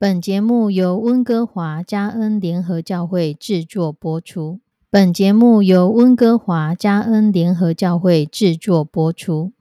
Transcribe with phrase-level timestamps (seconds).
[0.00, 4.60] 本节目由温哥华加恩联合教会制作播出。
[4.88, 9.52] 本节目由温哥华加恩联合教会制作播出。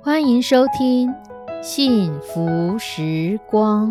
[0.00, 1.10] 欢迎收听
[1.62, 3.90] 《幸福时光》。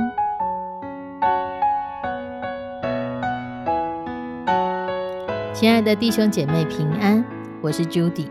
[5.54, 7.23] 亲爱的弟兄姐妹平安，
[7.61, 8.25] 我是 Judy，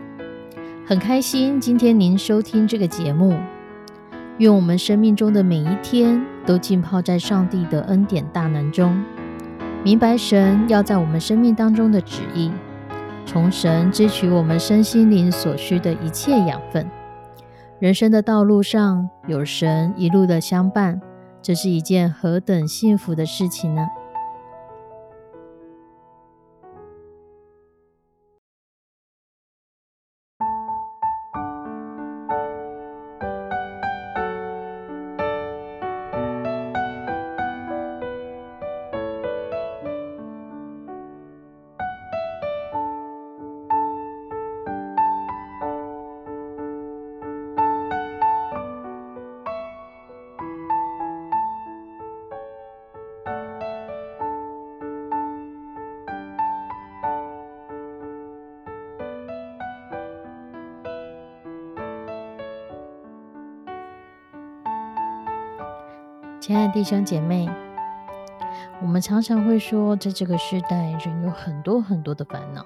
[0.85, 3.37] 很开心今天您收听这个节目。
[4.39, 9.01] 愿我们生命中的每一天都浸泡在上帝的恩典大能中，
[9.81, 12.51] 明白神要在我们生命当中的旨意，
[13.25, 16.85] 从神支取我们身心灵所需的一切养分。
[17.79, 20.99] 人生的道路上有神一路的相伴，
[21.41, 23.87] 这是一件何等幸福的事情呢？
[66.45, 67.49] 亲爱的弟兄姐妹，
[68.81, 72.65] 我们常常会说，在这个时代，人有很多很多的烦恼。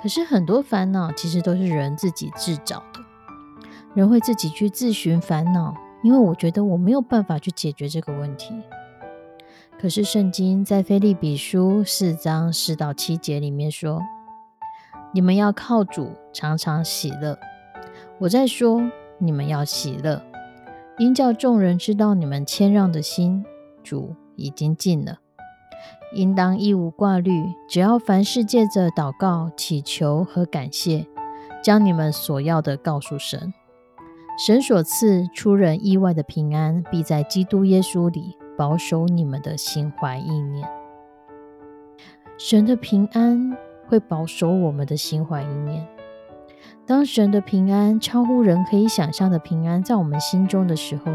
[0.00, 3.00] 可是，很多烦恼其实都是人自己制造的。
[3.92, 8.58] 人会自己去自寻烦恼，因为我觉得我没有办法去解决这个问题。
[9.78, 14.00] 可是，圣经在菲利比书四章四到七节里面说
[15.12, 17.38] ：“你们要靠主常常喜乐。”
[18.18, 18.80] 我在说，
[19.18, 20.22] 你们要喜乐。
[20.98, 23.44] 应叫众人知道你们谦让的心，
[23.82, 25.18] 主已经尽了。
[26.14, 31.06] 应当一无挂虑，只要凡事借着祷告、祈求和感谢，
[31.62, 33.54] 将你们所要的告诉神。
[34.38, 40.68] 神所赐出人意外的平安，必在基督耶稣里保守你们的心怀意念。
[42.38, 45.86] 神的平安会保守我们的心怀意念。
[46.84, 51.12] 当神的平安超乎人可以想象的平安在我们心中的时候，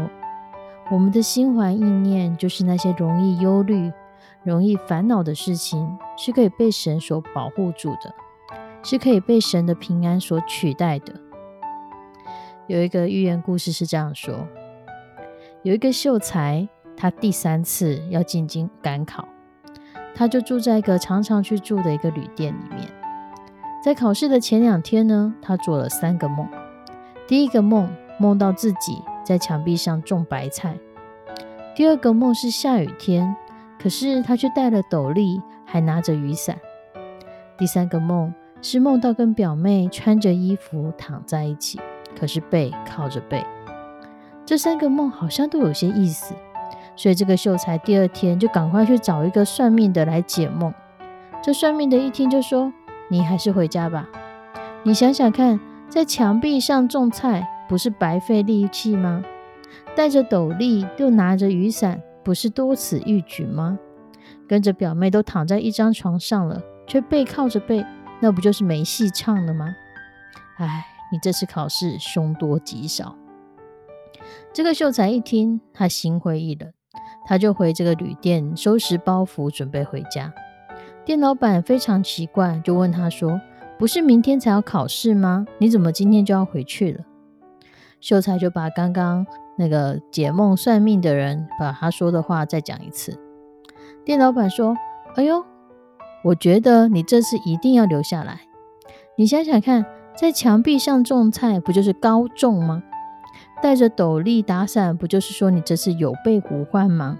[0.90, 3.92] 我们的心怀意念就是那些容易忧虑、
[4.42, 8.14] 容易烦恼的事情，是可以被神所保护住的，
[8.82, 11.12] 是可以被神的平安所取代的。
[12.66, 14.34] 有一个寓言故事是这样说：
[15.62, 19.28] 有一个秀才，他第三次要进京赶考，
[20.14, 22.97] 他就住在一个常常去住的一个旅店里面。
[23.80, 26.48] 在考试的前两天呢，他做了三个梦。
[27.28, 30.72] 第一个梦，梦到自己在墙壁上种白菜；
[31.76, 33.36] 第二个梦是下雨天，
[33.80, 36.56] 可是他却戴了斗笠，还拿着雨伞；
[37.56, 41.80] 第三个梦是梦到跟表妹穿着衣服躺在一起，
[42.18, 43.46] 可是背靠着背。
[44.44, 46.34] 这三个梦好像都有些意思，
[46.96, 50.74] 所以这个秀才第二天就赶快去找一个算命的来解梦。
[51.40, 52.72] 这算命的一听就说。
[53.08, 54.08] 你还是回家吧。
[54.82, 55.58] 你想想看，
[55.88, 59.22] 在墙壁上种菜不是白费力气吗？
[59.94, 63.78] 戴着斗笠又拿着雨伞，不是多此一举吗？
[64.46, 67.84] 跟着表妹都躺在一张床上了，却背靠着背，
[68.20, 69.74] 那不就是没戏唱了吗？
[70.56, 73.16] 唉，你这次考试凶多吉少。
[74.52, 76.72] 这个秀才一听，他心灰意冷，
[77.26, 80.32] 他就回这个旅店收拾包袱，准备回家。
[81.08, 83.40] 店老板非常奇怪，就问他说
[83.80, 85.46] ：“不是明天才要考试吗？
[85.56, 87.02] 你怎么今天就要回去了？”
[87.98, 89.26] 秀才就把刚刚
[89.56, 93.18] 那个解梦算命的人把他说的话再讲一次。
[94.04, 94.76] 店老板说
[95.16, 95.42] ：“哎呦，
[96.24, 98.42] 我觉得你这次一定要留下来。
[99.16, 102.82] 你想想看，在墙壁上种菜不就是高中吗？
[103.62, 107.18] 戴着斗笠打伞不就是说你这次有备无患吗？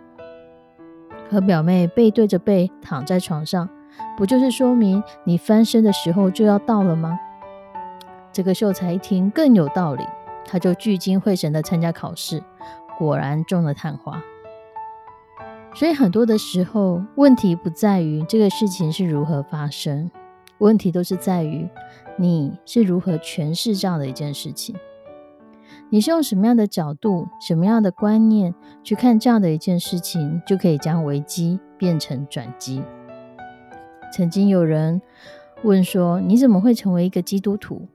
[1.31, 3.67] 和表妹背对着背躺在床上。”
[4.17, 7.19] 不就是说明你翻身的时候就要到了吗？
[8.33, 10.05] 这个秀才一听更有道理，
[10.45, 12.43] 他就聚精会神的参加考试，
[12.99, 14.23] 果然中了探花。
[15.75, 20.11] 所以很多的时候，问题不在于这个事情是如何发生，
[20.59, 21.69] 问题都是在于
[22.17, 24.75] 你是如何诠释这样的一件事情。
[25.91, 32.83] 你是用什么样的角度、什么样的观念去看这样的一件事情，就可以将危机变成转机。
[34.13, 35.01] 曾经有人
[35.63, 37.89] 问说：“你怎么会成为一个基督徒？”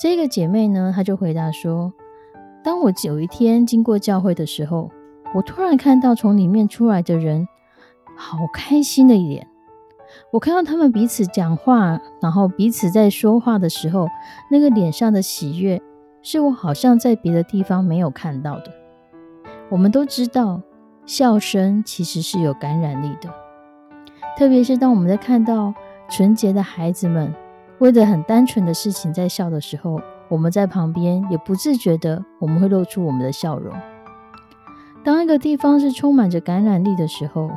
[0.00, 1.92] 这个姐妹呢，她就回答说
[2.64, 4.90] ：“当我有一天经过教会的时候，
[5.34, 7.46] 我突然看到从里面出来的人，
[8.16, 9.46] 好开心的脸。
[10.30, 14.08] 我看到他们彼此讲话，然后彼此在说话的时候，
[14.50, 15.80] 那个脸上的喜悦，
[16.22, 18.72] 是我好像在别的地方没有看到的。
[19.70, 20.60] 我们都知道，
[21.06, 23.30] 笑声其实是有感染力的，
[24.36, 25.72] 特别是当我们在看到
[26.08, 27.32] 纯洁的孩子们。”
[27.78, 33.74] 为着很单纯的事情在笑的时候，我们在旁边也不自觉的，我们会露出我们的笑容。
[35.02, 37.50] 当一个地方是充满着感染力的时候，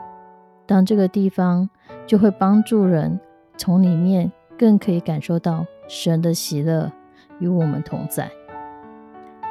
[0.65, 1.69] 当这个地方
[2.07, 3.19] 就会帮助人
[3.55, 6.91] 从里面更可以感受到神的喜乐
[7.37, 8.31] 与我们同在。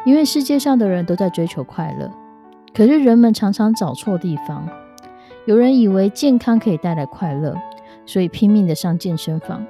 [0.04, 2.10] 因为世界上的人都在追求快乐，
[2.74, 4.68] 可是人们常常找错地方。
[5.46, 7.54] 有人以为健康可以带来快乐，
[8.06, 9.64] 所以拼命的上健身房。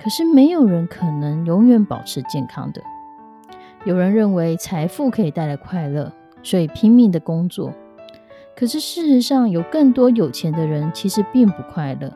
[0.00, 2.80] 可是没有人可能永远保持健康的。
[3.84, 6.12] 有人认为财富可以带来快乐，
[6.42, 7.72] 所以拼命的工作。
[8.54, 12.12] 可是事实上，有更多有钱的人其实并不快乐。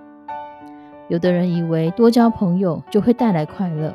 [1.08, 3.93] 有的人以为多交朋友就会带来快乐，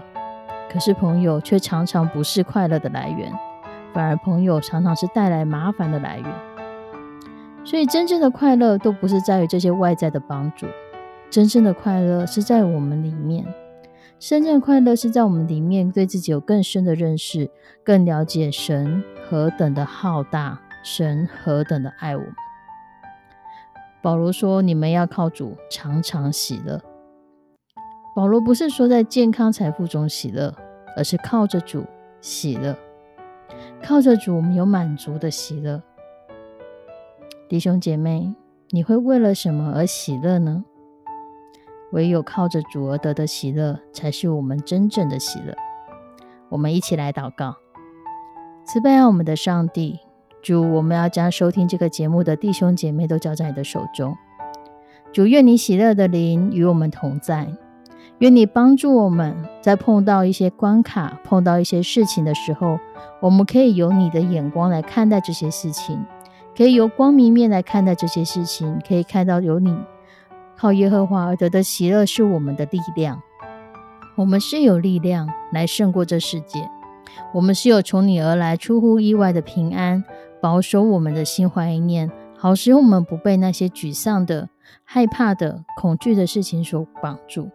[0.69, 3.31] 可是朋友却常常不是快乐的来源，
[3.93, 6.48] 反而朋友常常是带来麻烦的来源。
[7.63, 10.65] 所以真正的快乐都不是在于这些外在的帮助，
[11.29, 13.45] 真正的快乐是在我们里面。
[14.17, 17.49] 真正的快乐是在我们里面对自己有更深的认识，
[17.85, 22.33] 更了解神何等的浩大，神何等的爱我们。
[24.01, 26.81] 保罗说：“你们要靠主常常喜乐。”
[28.15, 30.53] 保罗不是说在健康财富中喜乐，
[30.97, 31.85] 而是靠着主
[32.19, 32.75] 喜乐。
[33.81, 35.81] 靠着主，我们有满足的喜乐。
[37.49, 38.31] 弟兄姐妹，
[38.69, 40.63] 你会为了什么而喜乐呢？
[41.91, 45.55] 唯有靠着主而得的喜乐，才是我们真正的喜乐。
[46.49, 47.55] 我们一起来祷告：
[48.67, 49.97] 慈悲爱我们的上帝，
[50.43, 54.15] 主，我们要将收听这个节目的弟兄姐妹都交在你的手中。
[55.11, 57.51] 主，愿你喜乐的灵与我们同在，
[58.19, 62.77] 愿你帮助我们在碰到一些关卡、碰到一些事情的时候，
[63.19, 66.05] 我们可以由你的眼光来看待这些事情，
[66.59, 69.73] 可以由光明面来看待这些事情，可以看到有你。
[70.57, 73.21] 靠耶和华而得的喜乐是我们的力量，
[74.17, 76.69] 我们是有力量来胜过这世界，
[77.33, 80.03] 我们是有从你而来出乎意外的平安，
[80.41, 84.49] 保守我们的心怀意念，好使我们不被那些沮丧的、
[84.83, 87.49] 害怕的、恐惧的事情所绑住。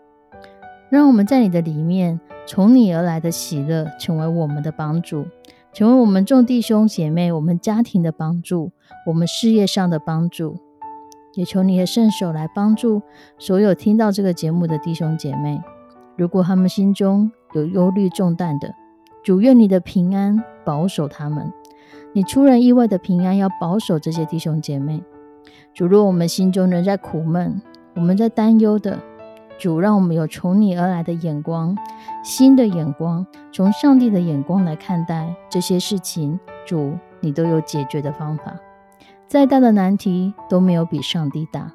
[0.89, 5.27] 让我们在你的里面，从你而来的喜乐成为我们的帮助，
[5.75, 8.71] 成为我们众弟兄姐妹、我们家庭的帮助，
[9.09, 10.57] 我们事业上的帮助。
[11.35, 13.03] 也求你的圣手来帮助
[13.39, 15.61] 所有听到这个节目的弟兄姐妹。
[16.17, 18.73] 如果他们心中有忧虑重担的，
[19.25, 21.53] 主愿你的平安保守他们。
[22.13, 25.03] 你出人意外的平安要保守这些弟兄姐妹。
[25.75, 27.61] 主，若我们心中仍在苦闷，
[27.97, 29.01] 我们在担忧的，
[29.65, 31.75] 主让我们有从你而来的眼光，
[32.23, 36.39] 新的眼光，从上帝的眼光来看待这些事情。
[36.67, 38.55] 主，你都有解决的方法。
[39.27, 41.73] 再大的难题都没有比上帝大，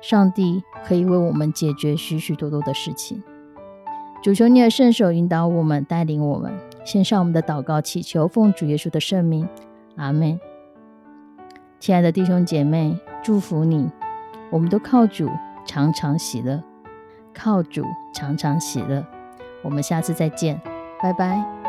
[0.00, 3.22] 上帝可以为我们解决许许多多的事情。
[4.20, 6.52] 主求你的圣手引导我们，带领我们，
[6.84, 9.48] 献上我们的祷告，祈求奉主耶稣的圣名，
[9.94, 10.40] 阿门。
[11.78, 13.88] 亲爱的弟兄姐妹，祝福你，
[14.50, 15.30] 我们都靠主
[15.64, 16.60] 常常喜乐，
[17.34, 19.04] 靠主常常喜乐。
[19.62, 20.60] 我们下次再见，
[21.02, 21.61] 拜拜。